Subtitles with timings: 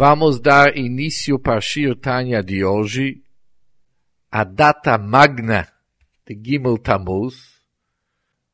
[0.00, 3.20] Vamos dar início para Shir Tanya de hoje,
[4.30, 5.66] a data magna
[6.24, 7.60] de Gimel Tammuz,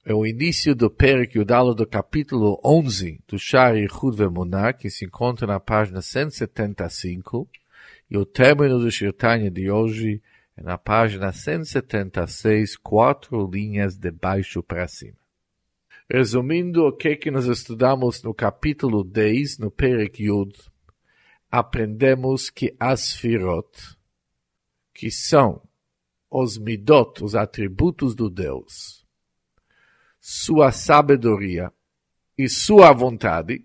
[0.06, 5.04] é o início do Perek Yudalo do capítulo 11 do Shari Yichud Vemunah, que se
[5.04, 7.46] encontra na página 175,
[8.10, 10.22] e o término do Shir Tanya de hoje
[10.56, 15.18] é na página 176, quatro linhas de baixo para cima.
[16.10, 20.72] Resumindo o que, que nós estudamos no capítulo 10, no Perek Yud,
[21.56, 23.96] aprendemos que as firot,
[24.92, 25.62] que são
[26.28, 29.06] os midot, os atributos do Deus,
[30.20, 31.72] sua sabedoria
[32.36, 33.64] e sua vontade,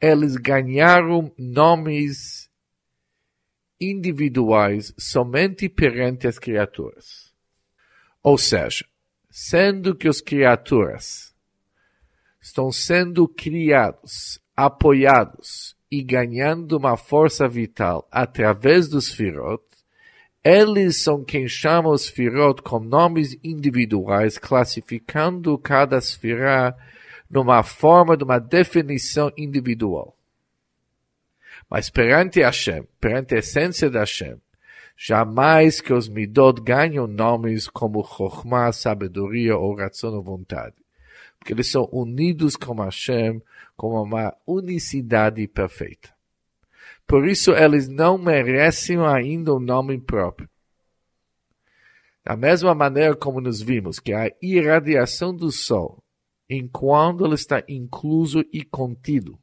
[0.00, 2.48] eles ganharam nomes
[3.80, 7.34] individuais somente perante as criaturas.
[8.22, 8.86] Ou seja,
[9.28, 11.34] sendo que as criaturas
[12.40, 19.62] estão sendo criados, apoiados e ganhando uma força vital através dos firot,
[20.42, 26.76] eles são quem chama os firot com nomes individuais, classificando cada esfera
[27.28, 30.16] numa forma de uma definição individual.
[31.68, 34.36] Mas perante Hashem, perante a essência de Hashem,
[34.96, 40.85] jamais que os midot ganham nomes como Chokhmah, sabedoria ou razão ou vontade.
[41.46, 43.40] Porque eles são unidos com Hashem
[43.76, 46.12] como uma unicidade perfeita.
[47.06, 50.48] Por isso eles não merecem ainda um nome próprio.
[52.24, 56.02] Da mesma maneira como nos vimos que a irradiação do Sol,
[56.50, 59.38] enquanto ele está incluso e contido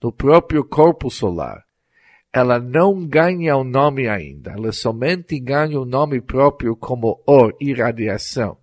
[0.00, 1.64] no próprio corpo solar,
[2.32, 7.20] ela não ganha o um nome ainda, ela somente ganha o um nome próprio como
[7.26, 8.56] or, irradiação,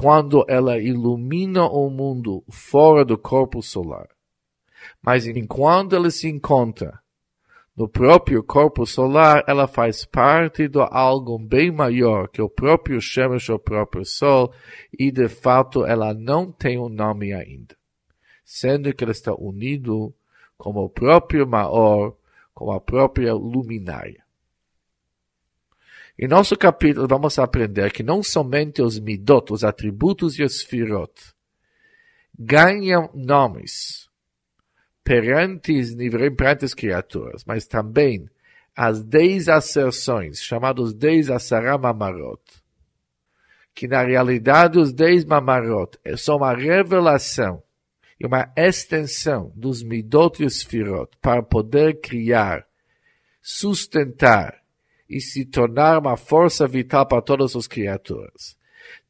[0.00, 4.08] quando ela ilumina o mundo fora do corpo solar.
[5.02, 6.98] Mas enquanto ela se encontra
[7.76, 13.50] no próprio corpo solar, ela faz parte de algo bem maior que o próprio Shemesh,
[13.50, 14.54] o próprio Sol,
[14.98, 17.76] e de fato ela não tem um nome ainda.
[18.42, 20.14] Sendo que ela está unido
[20.56, 22.16] com o próprio Maor,
[22.54, 24.19] com a própria luminária.
[26.22, 31.14] Em nosso capítulo vamos aprender que não somente os midot, os atributos e os firot,
[32.38, 34.06] ganham nomes
[35.02, 35.72] perante,
[36.36, 38.28] perante as criaturas, mas também
[38.76, 42.42] as dez asserções, chamados dez asará mamarot,
[43.74, 47.62] que na realidade os dez mamarot são uma revelação
[48.20, 52.66] e uma extensão dos midot e os firot para poder criar,
[53.40, 54.59] sustentar
[55.10, 58.56] e se tornar uma força vital para todas as criaturas.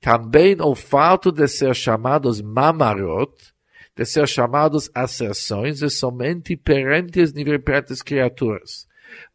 [0.00, 3.33] Também o fato de ser chamados mamarot
[4.00, 8.87] de ser chamados asserções é somente perante as perante criaturas,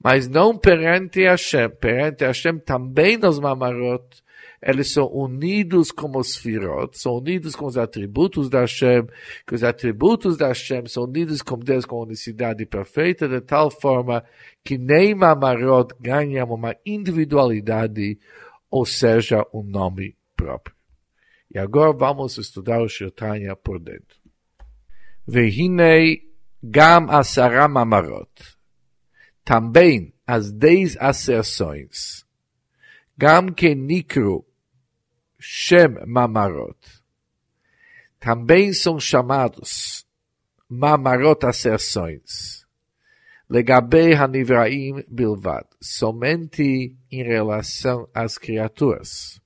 [0.04, 1.70] mas não perante Hashem.
[1.70, 4.04] Perante Hashem também nos mamarot,
[4.66, 9.06] eles são unidos como os firot, são unidos com os atributos da Hashem,
[9.46, 14.26] que os atributos da Hashem são unidos com Deus com unicidade perfeita, de tal forma
[14.64, 18.18] que nem Mamarot ganha uma individualidade,
[18.72, 20.76] ou seja, um nome próprio.
[21.54, 24.18] E agora vamos estudar o Shirtanya por dentro.
[25.28, 26.24] Vehinei
[26.64, 28.32] gam asara mamarot.
[29.44, 32.26] Também as dez acerções.
[33.16, 34.44] Gam que nikru
[35.48, 36.76] Shem Mamarot.
[38.20, 40.04] Também são chamados
[40.68, 42.66] Mamarot acerções.
[43.48, 49.40] Legabei Hanivraim Bilvad, somente em relação às criaturas.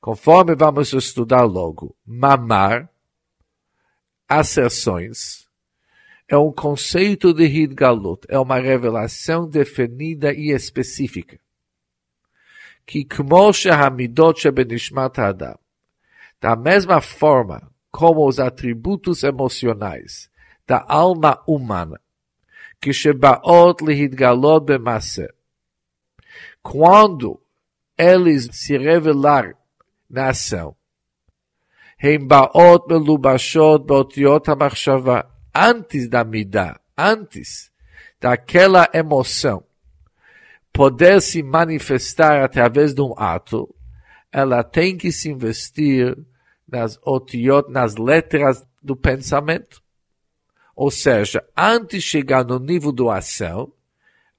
[0.00, 2.90] Conforme vamos estudar logo, mamar,
[4.28, 5.46] acerções,
[6.26, 11.38] é um conceito de Hidgalut, é uma revelação definida e específica
[12.86, 15.58] que como shehamidot shebenishmat adam,
[16.40, 20.30] da mesma forma como os atributos emocionais
[20.66, 22.00] da alma humana,
[22.80, 25.28] que shebaot lihidgalot bemasse,
[26.62, 27.40] quando
[27.96, 29.54] eles se revelar
[30.08, 30.76] na ação,
[32.02, 37.70] Heimbaot melubashot beotiot hamachshava, antes da midá, antes
[38.20, 39.62] daquela emoção
[40.72, 43.72] poder se manifestar através de um ato,
[44.32, 46.16] ela tem que se investir
[46.66, 49.82] nas otiot, nas letras do pensamento.
[50.74, 53.70] Ou seja, antes de chegar no nível da ação,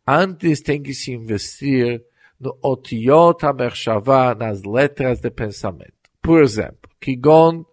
[0.06, 2.04] antes tem que se investir
[2.40, 5.94] no otiot ha nas letras de pensamento.
[6.22, 7.64] Por exemplo, Kigon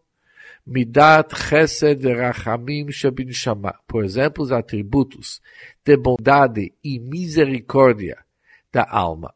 [0.66, 3.74] Midat Chesed Rachamim Shabinshama.
[3.88, 5.40] Por exemplo, os atributos
[5.82, 8.18] de bondade e misericórdia
[8.72, 9.34] da alma.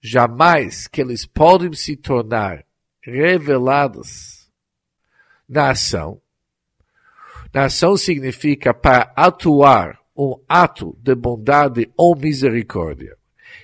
[0.00, 2.64] Jamais que eles podem se tornar
[3.00, 4.50] revelados
[5.48, 6.20] na ação.
[7.52, 13.16] Na ação significa para atuar um ato de bondade ou misericórdia.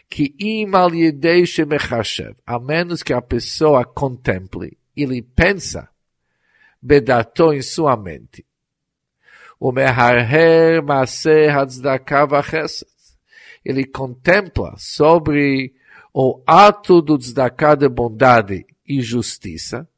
[0.08, 0.34] Que
[2.46, 5.88] a menos que a pessoa contemple, ele pensa,
[6.80, 8.44] bedatou em sua mente
[9.62, 12.42] Umeharher Maser Hadzdakava
[13.64, 15.72] Ele contempla sobre
[16.12, 19.88] o ato do tzedakah de bondade e justiça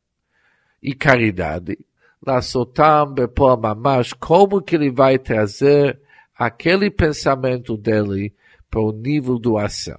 [0.83, 1.79] e caridade.
[2.27, 5.99] Lasotam Bepol Mamash, como que ele vai trazer
[6.37, 8.35] aquele pensamento dele
[8.71, 9.99] para o nível do ação.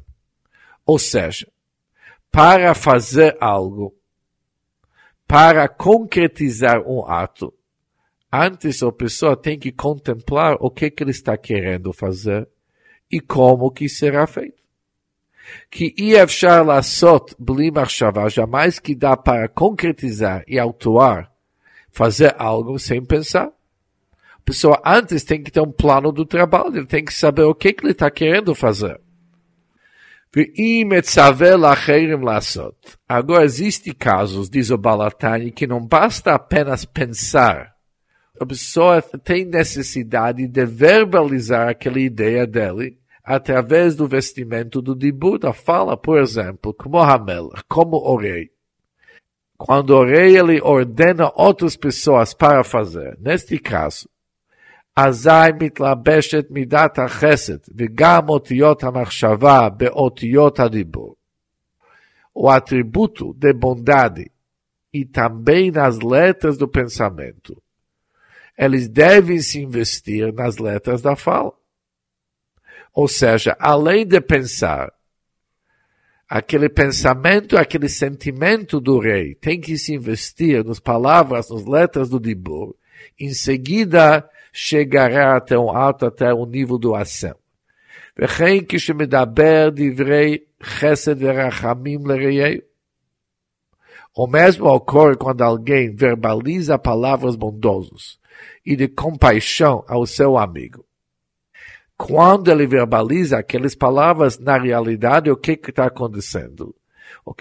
[0.86, 1.48] Ou seja,
[2.32, 3.96] para fazer algo,
[5.28, 7.52] para concretizar um ato,
[8.38, 12.46] Antes a pessoa tem que contemplar o que, que ele está querendo fazer
[13.10, 14.62] e como que será feito.
[15.72, 21.32] Que Iefshar Lasot Bli Marshava, jamais que dá para concretizar e autuar,
[21.90, 23.48] fazer algo sem pensar.
[23.48, 27.56] A pessoa antes tem que ter um plano do trabalho, ele tem que saber o
[27.56, 29.00] que, que ele está querendo fazer.
[33.08, 37.75] Agora, existem casos, diz o Balatani, que não basta apenas pensar
[38.41, 45.53] a pessoa tem necessidade de verbalizar aquela ideia dele através do vestimento do dibur, da
[45.53, 48.51] fala, por exemplo, como Hamel, como o rei.
[49.59, 54.09] Quando o rei ele ordena outras pessoas para fazer, neste caso,
[54.97, 61.15] אזי מתלבשת מידת החסד וגם אותיות המחשבה באותיות הדיבור.
[62.35, 64.31] O atributo de bondade
[64.95, 67.61] e também nas letras do pensamento
[68.57, 71.53] eles devem se investir nas letras da fala.
[72.93, 74.93] Ou seja, além de pensar,
[76.29, 82.21] aquele pensamento, aquele sentimento do rei tem que se investir nas palavras, nas letras do
[82.21, 82.75] Dibur.
[83.19, 87.35] Em seguida, chegará até um alto, até o um nível do ação.
[88.19, 92.71] וכן כשמדבר דברי חסד ורחמים לרעיהו.
[94.16, 98.18] o mesmo ocorre quando alguém verbaliza palavras bondosas
[98.66, 100.86] e de compaixão ao seu amigo.
[101.98, 106.74] Quando ele verbaliza aquelas palavras, na realidade, o que está acontecendo?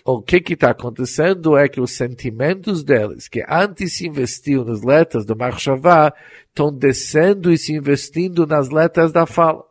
[0.05, 5.25] O, que está acontecendo é que os sentimentos deles, que antes se investiam nas letras
[5.25, 6.13] do Marshavá,
[6.49, 9.65] estão descendo e se investindo nas letras da fala.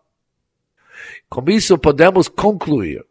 [1.30, 3.04] Com isso, podemos concluir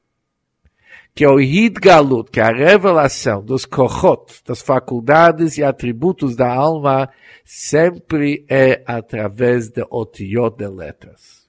[1.14, 7.11] que o Hidgalut, que é a revelação dos Kochot, das faculdades e atributos da alma,
[7.44, 11.49] sempre é através de otiot de letras.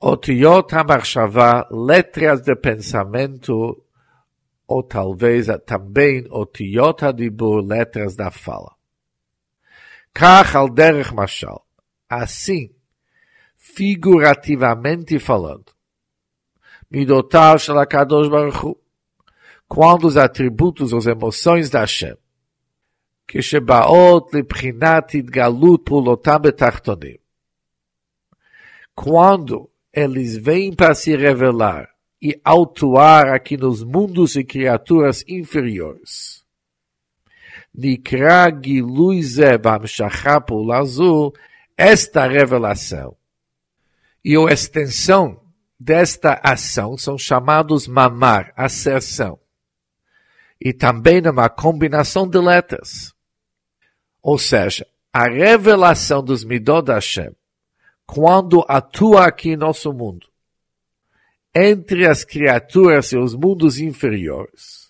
[0.00, 3.82] Otiot HaMarshavá, letras de pensamento,
[4.68, 8.72] ou talvez também otiot HaDibur, letras da fala.
[10.12, 11.66] Kach al derech mashal.
[12.08, 12.70] Assim,
[13.56, 15.73] figurativamente falando,
[16.90, 18.28] Midotav Shalakadosh
[18.62, 18.78] Hu,
[19.68, 22.16] quando os atributos, as emoções da Hashem,
[23.26, 27.18] que se Shebaot Librinat Galut Pulotam Betachtonim,
[28.94, 31.88] quando eles vêm para se revelar
[32.20, 36.44] e autuar aqui nos mundos e criaturas inferiores.
[37.74, 41.34] Nikra Giluize Bamshachapul Azul,
[41.76, 43.16] esta revelação
[44.24, 45.43] e a extensão
[45.78, 49.38] desta ação são chamados mamar, acerção,
[50.60, 53.12] e também uma combinação de letras.
[54.22, 57.34] Ou seja, a revelação dos midod Hashem,
[58.06, 60.26] quando atua aqui em nosso mundo,
[61.54, 64.84] entre as criaturas e os mundos inferiores,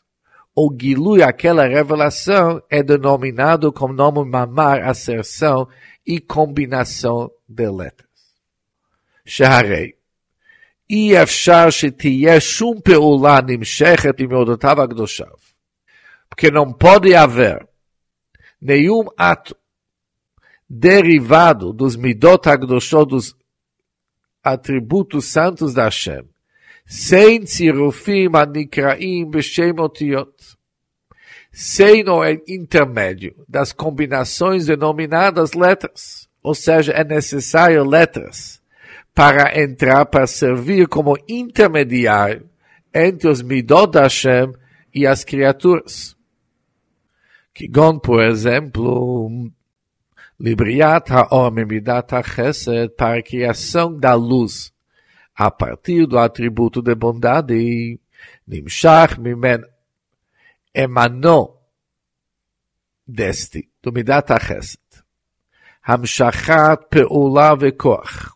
[0.57, 5.69] o Gilui, aquela revelação, é denominado como nome mamar, acerção
[6.07, 8.09] e combinação de letras.
[9.27, 9.97] Shaharei,
[10.90, 15.50] אי אפשר שתהיה שום פעולה נמשכת עם מידותיו הקדושיו.
[16.30, 17.68] Porque não pode haver
[18.62, 19.56] nenhum ato
[20.70, 23.36] derivado dos midot agdoshot, dos
[24.44, 26.26] atributos santos da Hashem,
[26.86, 30.32] sem tzirufim anikraim b'shem otiot,
[31.52, 38.62] sem o intermédio das combinações denominadas letras, ou seja, é necessário letras
[39.15, 42.49] para entrar, para servir como intermediário
[42.93, 44.53] entre os midot da Hashem
[44.93, 46.17] e as criaturas.
[47.53, 49.31] Kigon, por exemplo,
[50.41, 54.73] Libriat haor midat chesed para a criação da luz,
[55.35, 58.01] a partir do atributo de bondade,
[58.47, 59.63] nimshach mimen,
[60.75, 61.63] emanou
[63.07, 64.81] deste, do midat chesed.
[65.87, 68.34] Hamshachat pe'ula vekoach.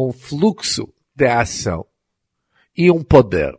[0.00, 1.84] Um fluxo de ação
[2.76, 3.52] e um poder.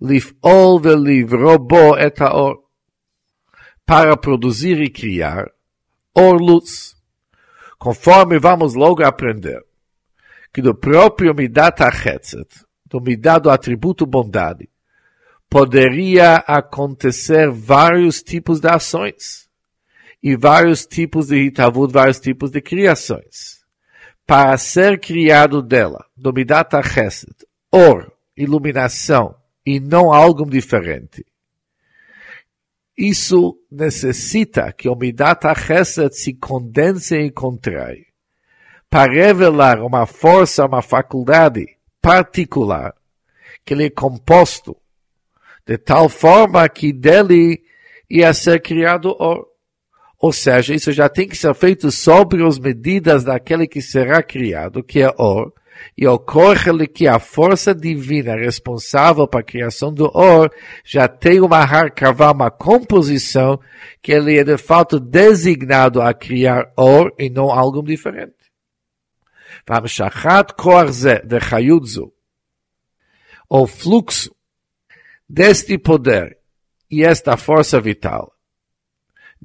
[0.00, 2.64] Lif'ol bo et haor.
[3.86, 5.46] Para produzir e criar
[6.12, 6.96] or luz.
[7.78, 9.64] Conforme vamos logo aprender
[10.52, 14.68] que do próprio Midat Achetzet, do Midat do atributo bondade,
[15.48, 19.48] poderia acontecer vários tipos de ações
[20.20, 23.55] e vários tipos de Hitavut, vários tipos de criações.
[24.26, 31.24] Para ser criado dela, do Midat Achetzet, or, iluminação, e não algo diferente
[32.96, 38.06] isso necessita que o Midat HaChesed se condense e contrai
[38.88, 42.94] para revelar uma força, uma faculdade particular
[43.64, 44.76] que ele é composto
[45.66, 47.62] de tal forma que dele
[48.08, 49.46] ia ser criado or.
[50.19, 54.83] Ou seja, isso já tem que ser feito sobre as medidas daquele que será criado,
[54.83, 55.51] que é or,
[55.97, 60.51] e ocorre-lhe que a força divina responsável para a criação do or
[60.85, 63.59] já tem uma harkavá, uma composição,
[64.01, 68.41] que ele é de fato designado a criar or e não algo diferente.
[69.69, 72.11] והמשכת כוח זה וחיות זו,
[73.49, 74.31] o fluxo
[75.29, 76.37] deste poder
[76.89, 78.33] e esta força vital,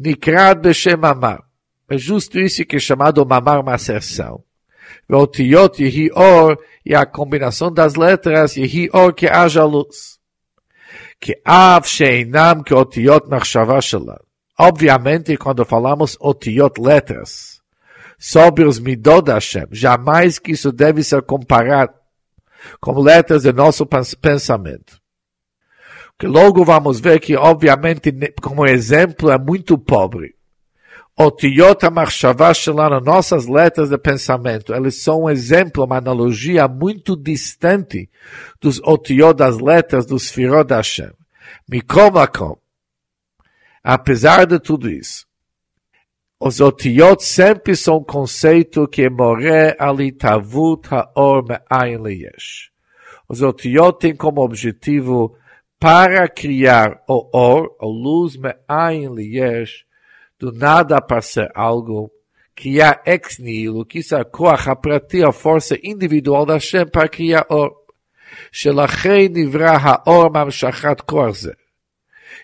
[0.04, 1.44] Nikrad Beshem Mamar.
[1.90, 4.44] É justo isso que é chamado Mamar, uma otiot
[5.08, 10.20] Veotiot Yehi Or, e a combinação das letras Yehi Or, que haja luz.
[11.20, 14.22] Que Av Sheinam, que Otiot Nachshava Shelah.
[14.58, 17.62] Obviamente, quando falamos Otiot, letras,
[18.18, 21.94] sobre os Midot Hashem, jamais que isso deve ser comparado
[22.80, 23.86] com letras de nosso
[24.22, 25.01] pensamento.
[26.22, 28.14] Que logo vamos ver que, obviamente,
[28.44, 30.36] como exemplo, é muito pobre.
[31.18, 38.08] Otiyot HaMachshava Shelana, nossas letras de pensamento, eles são um exemplo, uma analogia muito distante
[38.62, 41.10] dos Otiyot das letras dos Sfirot da Hashem.
[41.68, 42.56] Mikom Lakom.
[43.84, 45.26] Apesar de tudo isso,
[46.40, 52.70] os Otiyot sempre são um conceito que morre ali tavut haor me'ayin leyesh.
[53.28, 55.36] Os Otiyot têm como objetivo
[55.81, 59.85] para criar o or, a luz me'ayin leyesh,
[60.39, 62.11] do nada para ser algo,
[62.55, 67.47] criar ex nihilo, que isso é a prati, a força individual da Hashem para criar
[67.49, 67.87] or.
[68.53, 71.53] שלכן נברא האור מהמשכת כוח זה.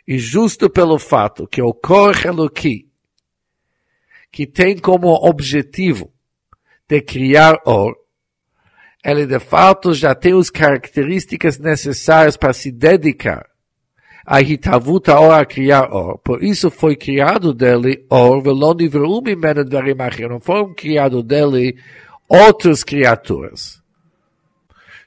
[0.08, 2.88] E justo pelo fato que o Korach Eloki,
[4.32, 6.12] que tem como objetivo
[6.88, 7.94] de criar or,
[9.07, 13.47] ele de fato já tem as características necessárias para se dedicar
[14.25, 16.17] a Hitavut Or a criar Or.
[16.17, 20.27] Por isso foi criado dele Or, velon nivreum imena dvarim achir.
[20.27, 21.77] Não foram criados dele
[22.27, 23.81] outras criaturas.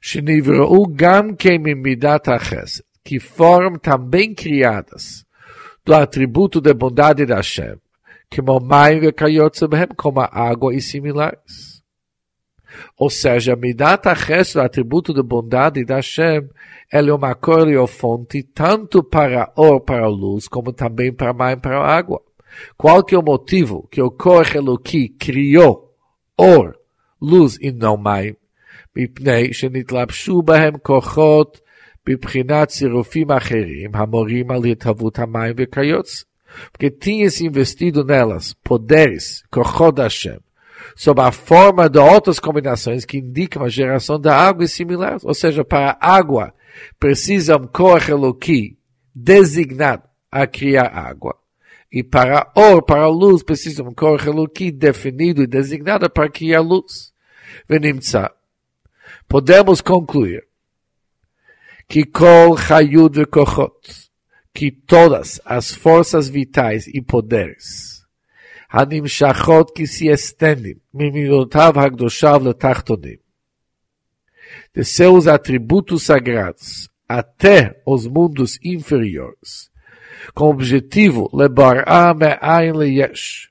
[0.01, 2.83] Shenivreu gam kemim midat achesed.
[3.05, 5.27] Que foram também criadas
[5.85, 7.77] do atributo da bondade da Hashem.
[8.35, 9.13] Como maio e
[9.95, 11.70] como a água e similares.
[12.98, 16.50] Ou seja, Midat HaChesed, o atributo de bondade da Hashem,
[16.92, 17.38] ele é uma
[17.88, 22.22] fonte tanto para or, para a luz, como também para a para a água.
[22.78, 25.94] Qual que é o motivo que o Korach Eloki criou
[26.38, 26.76] or,
[27.22, 28.36] luz e não מים?
[28.96, 31.60] מפני שנתלבשו בהם כוחות
[32.08, 36.24] בבחינת צירופים אחרים המורים על התהוות המים וכיוצא.
[36.72, 40.40] Porque tinha se investido nelas poderes, Kochot Hashem,
[41.01, 45.25] sob a forma de outras combinações que indicam a geração da água e similares.
[45.25, 46.53] Ou seja, para água
[46.99, 48.79] precisa um Koach Eloki
[49.15, 51.35] designado a criar água.
[51.91, 57.15] E para or, para luz, precisa um Koach Eloki definido e designado para criar luz.
[57.67, 58.31] Venimtza.
[59.27, 60.45] Podemos concluir
[61.89, 64.11] que Kol Hayud Kochot,
[64.53, 68.00] que todas as forças vitais e poderes
[68.72, 73.26] הנמשכות כסייסטנים, ממילותיו הקדושיו לתחתונים.
[74.76, 79.72] De seus atributos sagrados até os mundos inferiores,
[80.34, 83.50] com o objetivo lebará me'ain leyesh,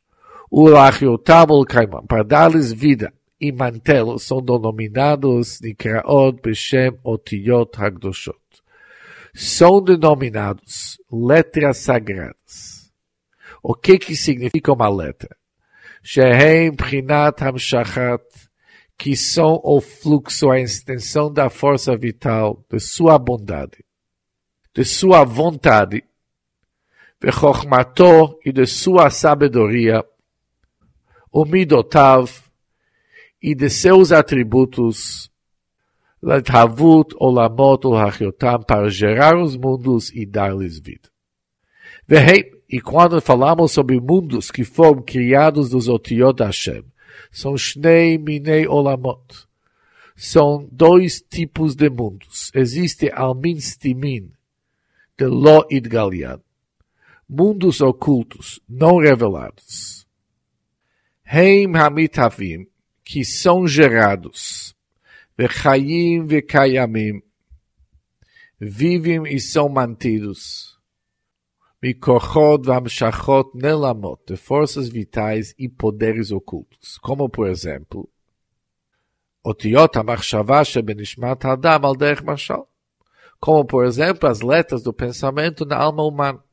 [0.51, 8.39] ulachiotam ulkaimam, para dar-lhes vida e mantel são denominados Nikraot Beshem Otiyot Hagdoshot.
[9.35, 12.78] São denominados letras sagradas.
[13.62, 15.36] O que que significa uma letra?
[16.02, 18.24] Shehem Prinat Hamshachat,
[18.98, 23.84] que são o fluxo, a extensão da força vital, de sua bondade,
[24.74, 26.04] de sua vontade,
[27.22, 27.30] de
[28.46, 30.04] e de sua sabedoria,
[31.32, 32.30] o Midotav,
[33.42, 35.32] e de seus atributos,
[36.22, 41.10] Lathavut, Olamot, Olachiotam, para gerar os mundos e dar-lhes vida.
[42.70, 46.84] E quando falamos sobre mundos que foram criados dos Otiot Hashem,
[47.32, 49.48] são Shnei Minei Olamot.
[50.16, 52.52] São dois tipos de mundos.
[52.54, 54.32] Existe Almin Stimin,
[55.18, 56.42] de Lo Idgalian.
[57.28, 60.06] Mundos ocultos, não revelados.
[61.26, 62.68] Heim Hamitavim,
[63.04, 64.76] que são gerados.
[65.38, 67.22] Vechayim vekayamim.
[68.60, 70.69] Vivem e são mantidos.
[71.82, 76.98] Mikochot vamshachot nelamot, forças vitais e poderes ocultos.
[76.98, 78.10] Como, por exemplo,
[79.42, 82.68] Otiot HaMachshava Shebenishmat Adam al derech mashal.
[83.40, 86.44] Como, por exemplo, as letras do pensamento na alma humana.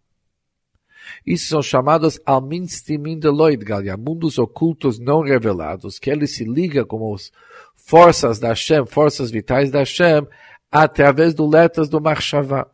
[1.26, 7.14] Isso são chamados Alminstimin de Loidgalia, mundos ocultos não revelados, que ele se liga com
[7.14, 7.32] as
[7.74, 10.26] forças da Hashem, forças vitais da Hashem,
[10.70, 12.68] através do letras do Marshavá.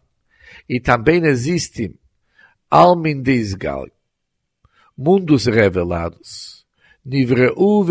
[0.68, 1.94] E também existem
[2.74, 3.86] alma em desgal,
[4.96, 6.64] mundos revelados,
[7.04, 7.84] Nivreu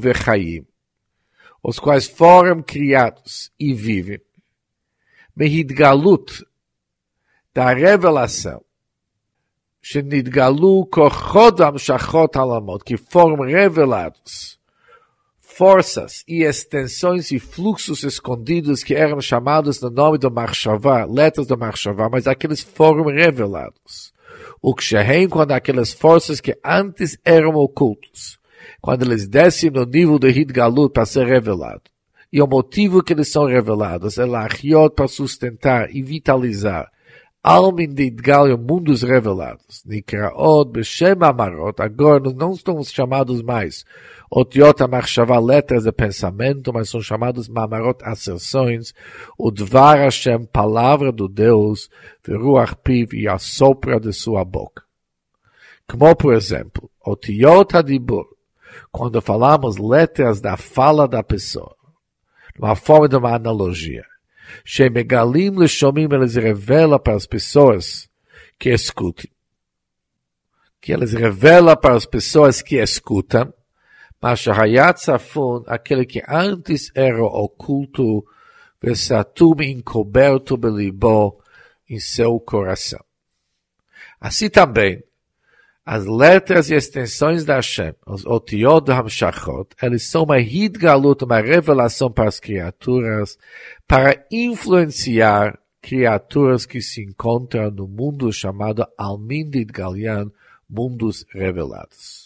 [0.00, 0.66] vechayim,
[1.62, 4.20] os quais foram criados e vivem,
[5.36, 6.44] Mehidgalut,
[7.54, 8.64] da revelação,
[9.80, 14.58] Shenidgalu kochodam shachot alamot, que foram revelados
[15.56, 21.56] forças e extensões e fluxos escondidos que eram chamados no nome do Marshavá, letras do
[21.56, 24.12] Marshavá, mas aqueles foram revelados.
[24.60, 28.38] O que Shehem, quando aquelas forças que antes eram ocultos,
[28.80, 31.82] quando eles descem no nível do Hidgalut para ser revelado.
[32.32, 36.90] E o motivo que eles são revelados é Lachiot para sustentar e vitalizar
[37.44, 39.84] Almin de Idgalio, mundos revelados.
[39.84, 43.84] Nikraot, Beshem Amarot, agora não estamos chamados mais
[44.36, 48.92] Otiot Amachshava, letras de pensamento, mas são chamados Mamarot, asserções,
[49.38, 51.88] o Dvar Hashem, palavra do Deus,
[52.26, 54.82] Veruach Piv, e a sopra de sua boca.
[55.86, 58.26] Como, por exemplo, Otiot Adibur,
[58.90, 61.76] quando falamos letras da fala da pessoa,
[62.58, 64.04] uma forma de uma analogia.
[64.64, 68.08] Shemegalim Leshomim, eles revela para as pessoas
[68.58, 69.30] que escutem.
[70.80, 73.54] Que eles revela para as pessoas que escutam.
[74.24, 78.24] Mas Shahayat Safun, aquele que antes era oculto,
[78.80, 81.42] Vesatum encoberto belibo
[81.90, 83.04] em seu coração.
[84.18, 85.04] Assim também,
[85.84, 92.10] as letras e extensões da Hashem, os otiot hamshachot, eles são uma hidgalut, uma revelação
[92.10, 93.36] para as criaturas,
[93.86, 100.30] para influenciar criaturas que se encontram no mundo chamado Almin Galian,
[100.66, 102.23] mundos revelados.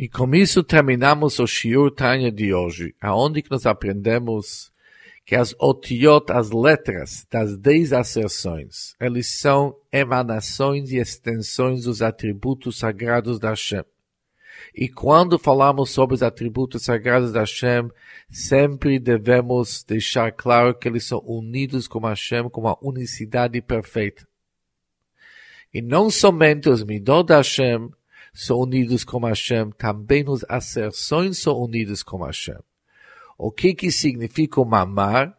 [0.00, 4.72] E com isso terminamos o Shiur Tanya de hoje, aonde que nós aprendemos
[5.26, 12.78] que as otiot, as letras das dez asserções, eles são emanações e extensões dos atributos
[12.78, 13.84] sagrados da Hashem.
[14.74, 17.90] E quando falamos sobre os atributos sagrados da Hashem,
[18.30, 24.26] sempre devemos deixar claro que eles são unidos com Hashem, com uma unicidade perfeita.
[25.74, 27.90] E não somente os midot da Hashem
[28.32, 32.58] são unidos com Hashem, também as asserções são unidas com Hashem.
[33.36, 35.36] O que que significa o mamar?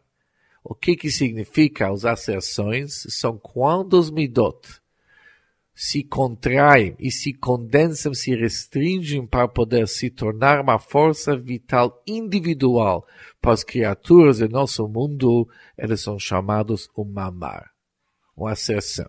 [0.64, 3.06] O que que significa as asserções?
[3.08, 4.82] São quando os midot
[5.74, 13.06] se contraem e se condensam, se restringem para poder se tornar uma força vital individual
[13.40, 17.70] para as criaturas do nosso mundo, eles são chamados o mamar,
[18.36, 19.08] uma asserção.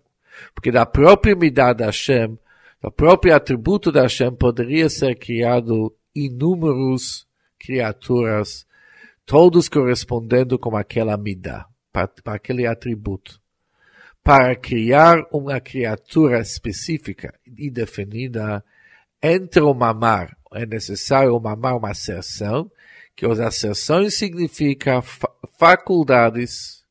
[0.54, 2.38] Porque da própria midá da Hashem,
[2.84, 7.26] da própria atributo da Hashem, poderia ser criado inúmeros
[7.58, 8.66] criaturas
[9.24, 13.40] todos correspondendo com aquela midá, para, aquele atributo.
[14.22, 18.62] Para criar uma criatura específica e definida
[19.22, 22.70] entre o mamar, é necessário o mamar uma asserção,
[23.16, 25.00] que as asserções significam
[25.58, 26.84] faculdades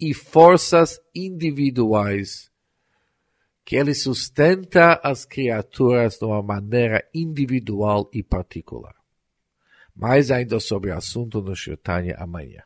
[0.00, 2.50] e forças individuais
[3.68, 8.94] que ele sustenta as criaturas de uma maneira individual e particular.
[9.94, 12.62] Mais ainda sobre o assunto no Shirtanya amanhã.